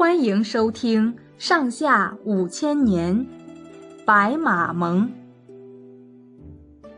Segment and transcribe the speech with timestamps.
[0.00, 3.14] 欢迎收听《上下五千年》，
[4.06, 5.12] 白马盟。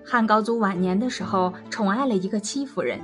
[0.04, 3.00] 汉高祖晚年的时候，宠爱了一个戚夫人。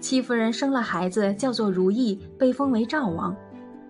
[0.00, 3.36] 戚夫人生了孩子，叫做如意，被封为赵王。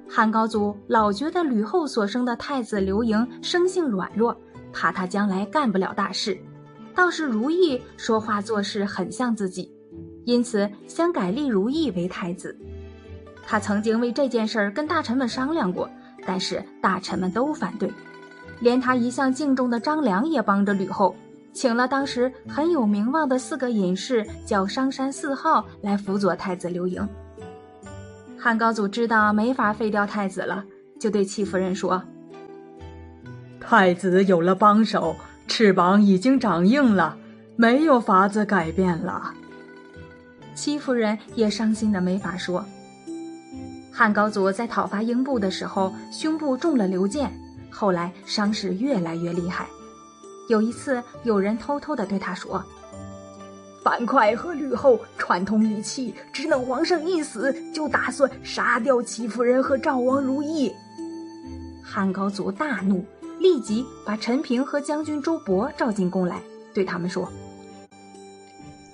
[0.09, 4.37] 汉高祖老觉得吕后所生的太子刘盈生性软弱，
[4.73, 6.37] 怕他将来干不了大事。
[6.93, 9.73] 倒是如意说话做事很像自己，
[10.25, 12.59] 因此想改立如意为太子。
[13.47, 15.89] 他曾经为这件事儿跟大臣们商量过，
[16.27, 17.93] 但是大臣们都反对，
[18.61, 21.15] 连他一向敬重的张良也帮着吕后，
[21.53, 27.07] 请了当时很有名望的四个隐士，叫商山四号来辅佐太子刘盈。
[28.39, 30.65] 汉高祖知道没法废掉太子了，
[30.99, 32.03] 就对戚夫人说
[33.61, 35.15] ：“太子有了帮手，
[35.47, 37.17] 翅膀已经长硬了，
[37.57, 39.35] 没有法子改变了。”
[40.55, 42.65] 戚夫人也伤心的没法说。
[43.95, 47.31] 汉高祖在讨伐英布的时候，胸部中了流箭，
[47.71, 49.67] 后来伤势越来越厉害。
[50.49, 52.65] 有一次，有人偷偷的对他说
[53.85, 60.73] ：“樊哙和吕后串通一气，只等皇上一死，就打算杀掉戚夫人和赵王如意。”
[61.85, 63.05] 汉高祖大怒，
[63.39, 66.41] 立即把陈平和将军周勃召进宫来，
[66.73, 67.31] 对他们说。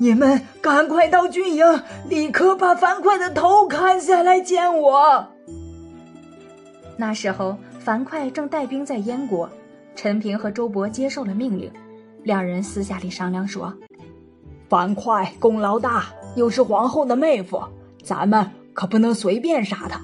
[0.00, 1.64] 你们赶快到军营，
[2.08, 5.26] 立刻把樊哙的头砍下来见我。
[6.96, 9.50] 那时候，樊哙正带兵在燕国，
[9.96, 11.68] 陈平和周勃接受了命令，
[12.22, 13.74] 两人私下里商量说
[14.70, 17.60] ：“樊哙功劳大，又是皇后的妹夫，
[18.04, 20.00] 咱们可不能随便杀他。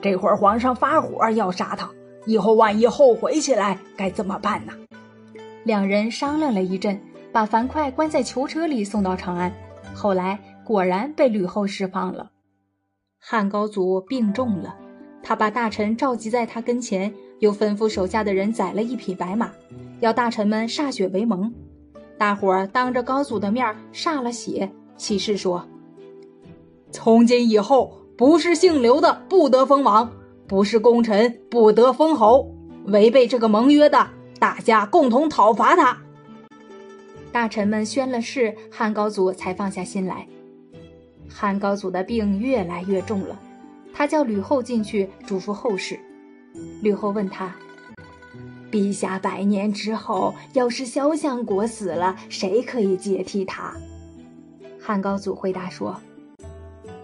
[0.00, 1.90] 这会儿皇上发火要杀他，
[2.26, 4.72] 以后万一后悔起来，该怎么办呢？”
[5.64, 7.00] 两人商量了一阵。
[7.36, 9.52] 把樊哙关在囚车里送到长安，
[9.94, 12.30] 后来果然被吕后释放了。
[13.18, 14.74] 汉高祖病重了，
[15.22, 19.50] 他把大臣召集在他跟前，又吩咐手下的人宰了一匹白马，
[20.00, 21.52] 要大臣们歃血为盟。
[22.16, 25.62] 大伙儿当着高祖的面歃了血，起誓说：
[26.90, 30.10] 从今以后，不是姓刘的不得封王，
[30.48, 32.50] 不是功臣不得封侯。
[32.86, 34.08] 违背这个盟约的，
[34.38, 35.98] 大家共同讨伐他。
[37.36, 40.26] 大臣们宣了誓，汉高祖才放下心来。
[41.28, 43.38] 汉高祖的病越来越重了，
[43.92, 46.00] 他叫吕后进去嘱咐后事。
[46.80, 47.54] 吕后问他
[48.72, 53.76] ：“陛下百年之后，要是萧相国死了，谁可以接替他？”
[54.80, 56.00] 汉高祖回答说：“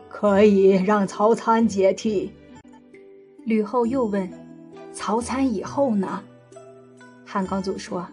[0.08, 2.32] 可以让曹参接替。”
[3.44, 4.26] 吕后又问
[4.94, 6.22] ：“曹参以后呢？”
[7.22, 8.08] 汉高祖说。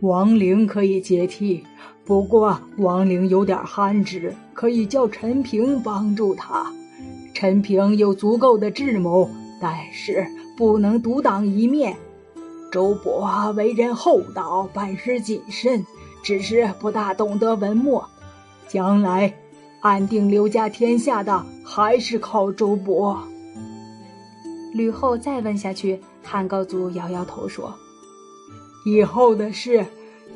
[0.00, 1.64] 王陵可以接替，
[2.04, 6.72] 不过王陵有点憨直，可以叫陈平帮助他。
[7.34, 9.28] 陈平有足够的智谋，
[9.60, 10.24] 但是
[10.56, 11.96] 不能独当一面。
[12.70, 15.84] 周勃为人厚道，办事谨慎，
[16.22, 18.08] 只是不大懂得文墨。
[18.68, 19.34] 将来
[19.80, 23.16] 安定刘家天下的还是靠周勃。
[24.74, 27.74] 吕后再问下去，汉高祖摇摇头说。
[28.88, 29.84] 以后的事，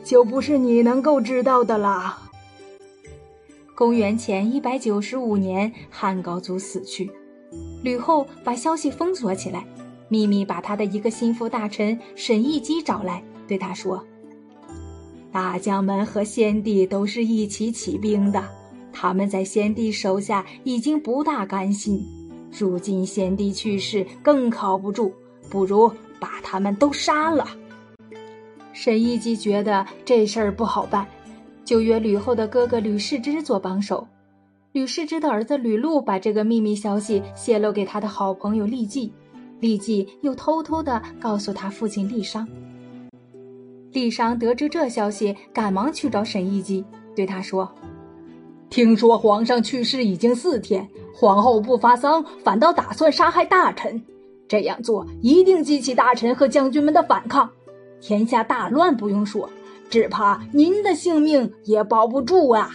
[0.05, 2.19] 就不是你能够知道的啦。
[3.75, 7.11] 公元前一百九十五年，汉高祖死去，
[7.83, 9.65] 吕后把消息封锁起来，
[10.11, 14.05] 秘密把他的一个心腹大臣沈亦基找来，对他说
[15.33, 18.45] ：“大将们和先帝都是一起起兵的，
[18.93, 22.07] 他们在先帝手下已经不大甘心，
[22.51, 25.11] 如今先帝去世，更靠不住，
[25.49, 25.91] 不如
[26.21, 27.49] 把他们都杀了。”
[28.73, 31.07] 沈亦基觉得这事儿不好办，
[31.65, 34.07] 就约吕后的哥哥吕世之做帮手。
[34.73, 39.13] 吕世之的儿子吕禄把这个秘密消息泄露给他的好朋友郦纪，
[39.61, 42.49] 郦纪又偷偷的告诉他父亲郦商。
[43.93, 46.83] 郦商得知这消息，赶忙去找沈亦基，
[47.15, 47.71] 对他说
[48.71, 54.03] ：“听说皇上去世已经四天，皇后不发丧，反倒打算杀害大臣。
[54.49, 57.51] 这样做一定激起大臣和将军们的反抗。”
[58.03, 59.49] 天下大乱不用说，
[59.89, 62.69] 只怕您的性命也保不住啊！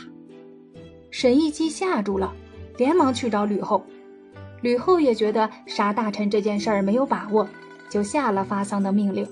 [1.11, 2.33] 沈亦基吓住了，
[2.77, 3.83] 连忙去找吕后。
[4.61, 7.45] 吕后也觉得杀大臣这件事儿没有把握，
[7.89, 9.27] 就下了发丧的命令。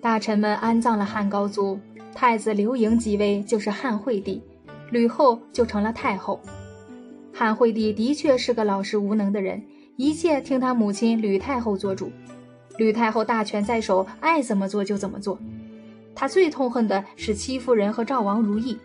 [0.00, 1.78] 大臣们安葬了汉高祖，
[2.14, 4.42] 太子刘盈即位，就是汉惠帝，
[4.90, 6.40] 吕后就成了太后。
[7.30, 9.62] 汉惠帝的确是个老实无能的人，
[9.96, 12.10] 一切听他母亲吕太后做主。
[12.80, 15.38] 吕太后大权在手，爱怎么做就怎么做。
[16.14, 18.78] 她最痛恨的是戚夫人和赵王如意。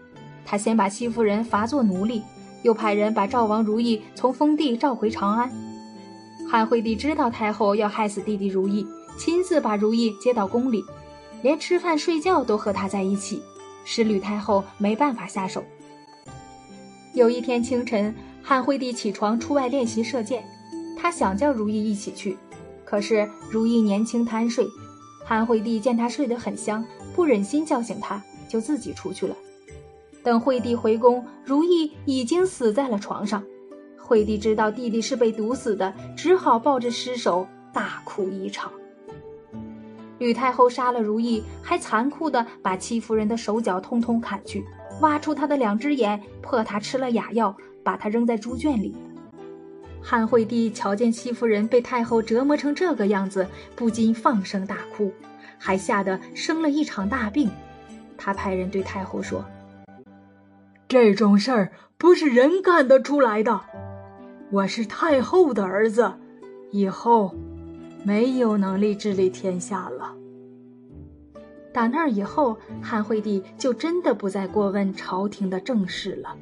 [0.43, 2.21] 她先把戚夫人罚做奴隶，
[2.61, 5.49] 又派人把赵王如意从封地召回长安。
[6.45, 8.85] 汉惠帝知道太后要害死弟弟如意，
[9.17, 10.83] 亲自把如意接到宫里，
[11.41, 13.41] 连吃饭睡觉都和他在一起，
[13.85, 15.63] 使吕太后没办法下手。
[17.13, 18.13] 有一天清晨，
[18.43, 20.43] 汉惠帝起床出外练习射箭，
[20.99, 22.37] 他想叫如意一起去，
[22.95, 24.65] 可是如意年轻贪睡，
[25.25, 26.81] 汉惠帝见他睡得很香，
[27.13, 29.35] 不忍心叫醒他，就自己出去了。
[30.23, 33.43] 等惠帝回宫，如意已经死在了床上。
[33.97, 38.71] 惠帝知道弟弟是被毒死的，只好抱着尸首大哭一场。
[40.17, 44.63] 吕太后杀了如意，还残酷地把戚夫人的手脚通通砍去。
[45.01, 47.53] 挖出她的两只眼，迫她吃了哑药，
[47.83, 48.95] 把她扔在猪圈里。
[50.07, 55.11] 汉惠帝瞧见戚夫人被太后折磨成这个样子，不禁放声大哭，
[55.57, 57.49] 还吓得生了一场大病。
[58.15, 59.43] 他派人对太后说
[60.87, 63.59] ：“这种事儿不是人干得出来的。
[64.51, 66.13] 我是太后的儿子，
[66.69, 67.33] 以后
[68.03, 70.13] 没有能力治理天下了。”
[71.73, 76.37] 打那以后，汉惠帝就真的不再过问朝廷的政事了。